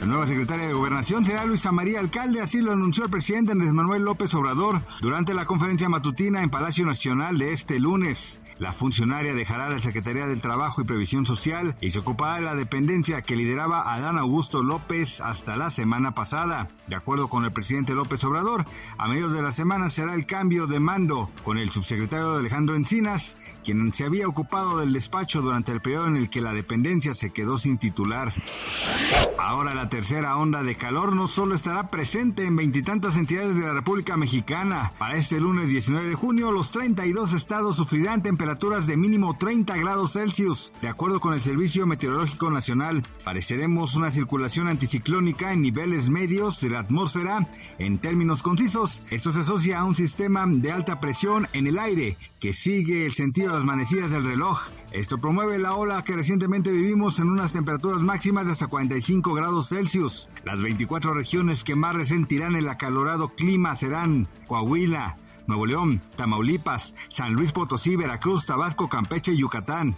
[0.00, 3.72] La nueva secretaria de Gobernación será Luisa María Alcalde, así lo anunció el presidente Andrés
[3.72, 8.40] Manuel López Obrador durante la conferencia matutina en Palacio Nacional de este lunes.
[8.58, 12.54] La funcionaria dejará la Secretaría del Trabajo y Previsión Social y se ocupará de la
[12.54, 16.68] dependencia que lideraba Adán Augusto López hasta la semana pasada.
[16.86, 18.64] De acuerdo con el presidente López Obrador,
[18.98, 23.36] a mediados de la semana será el cambio de mando con el subsecretario Alejandro Encinas,
[23.64, 27.30] quien se había ocupado del despacho durante el periodo en el que la dependencia se
[27.30, 28.32] quedó sin titular.
[29.38, 33.74] Ahora la tercera onda de calor no solo estará presente en veintitantas entidades de la
[33.74, 34.92] República Mexicana.
[34.98, 40.12] Para este lunes 19 de junio, los 32 estados sufrirán temperaturas de mínimo 30 grados
[40.12, 40.72] Celsius.
[40.80, 46.70] De acuerdo con el Servicio Meteorológico Nacional, pareceremos una circulación anticiclónica en niveles medios de
[46.70, 47.48] la atmósfera.
[47.78, 52.16] En términos concisos, esto se asocia a un sistema de alta presión en el aire
[52.40, 54.60] que sigue el sentido de las manecidas del reloj.
[54.92, 59.68] Esto promueve la ola que recientemente vivimos en unas temperaturas máximas de hasta 45 grados
[59.68, 60.28] Celsius.
[60.44, 65.16] Las 24 regiones que más resentirán el acalorado clima serán Coahuila,
[65.46, 69.96] Nuevo León, Tamaulipas, San Luis Potosí, Veracruz, Tabasco, Campeche y Yucatán.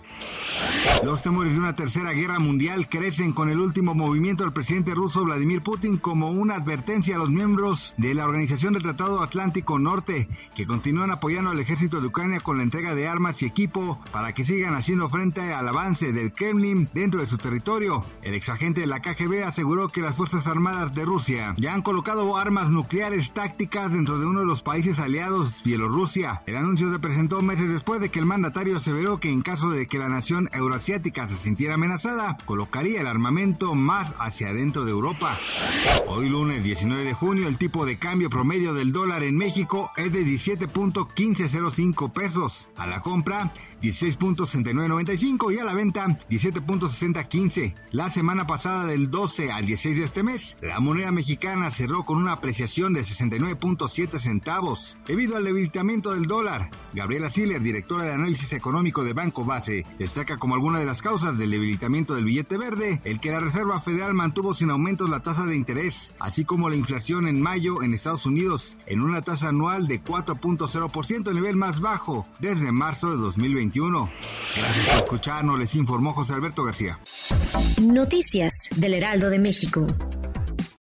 [1.04, 5.24] Los temores de una tercera guerra mundial crecen con el último movimiento del presidente ruso
[5.24, 10.28] Vladimir Putin como una advertencia a los miembros de la Organización del Tratado Atlántico Norte
[10.54, 14.32] que continúan apoyando al ejército de Ucrania con la entrega de armas y equipo para
[14.32, 18.04] que sigan haciendo frente al avance del Kremlin dentro de su territorio.
[18.22, 22.36] El exagente de la KGB aseguró que las Fuerzas Armadas de Rusia ya han colocado
[22.36, 26.42] armas nucleares tácticas dentro de uno de los países aliados Bielorrusia.
[26.46, 29.86] El anuncio se presentó meses después de que el mandatario aseveró que en caso de
[29.86, 35.38] que la nación euroasiática se sintiera amenazada, colocaría el armamento más hacia adentro de Europa.
[36.08, 40.12] Hoy lunes 19 de junio el tipo de cambio promedio del dólar en México es
[40.12, 42.70] de 17.1505 pesos.
[42.76, 47.74] A la compra 16.6995 y a la venta 17.6015.
[47.92, 52.18] La semana pasada del 12 al 16 de este mes, la moneda mexicana cerró con
[52.18, 54.96] una apreciación de 69.7 centavos.
[55.34, 60.54] Al debilitamiento del dólar, Gabriela Siller, directora de análisis económico de Banco Base, destaca como
[60.54, 64.54] alguna de las causas del debilitamiento del billete verde el que la Reserva Federal mantuvo
[64.54, 68.78] sin aumentos la tasa de interés, así como la inflación en mayo en Estados Unidos
[68.86, 74.10] en una tasa anual de 4.0%, nivel más bajo desde marzo de 2021.
[74.56, 76.98] Gracias por escucharnos, les informó José Alberto García.
[77.82, 79.86] Noticias del Heraldo de México.